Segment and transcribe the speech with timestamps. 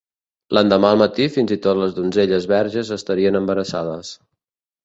[0.57, 4.15] L'endemà al matí fins i tot les donzelles verges estarien embarassades.